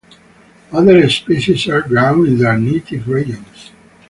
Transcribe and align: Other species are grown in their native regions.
Other 0.71 1.07
species 1.11 1.67
are 1.67 1.83
grown 1.83 2.25
in 2.25 2.39
their 2.39 2.57
native 2.57 3.07
regions. 3.07 3.69